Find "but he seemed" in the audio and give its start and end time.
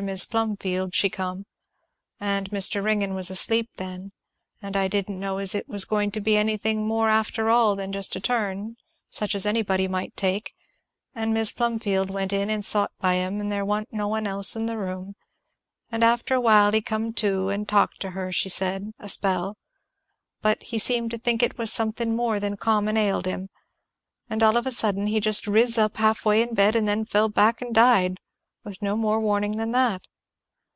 20.40-21.10